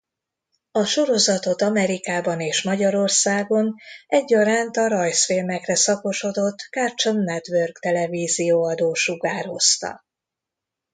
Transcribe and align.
A 0.71 0.83
sorozatot 0.83 1.61
Amerikában 1.61 2.39
és 2.39 2.63
Magyarországon 2.63 3.75
egyaránt 4.07 4.77
a 4.77 4.87
rajzfilmekre 4.87 5.75
szakosodott 5.75 6.57
Cartoon 6.59 7.23
Network 7.23 7.79
televízióadó 7.79 8.93
sugározta. 8.93 10.05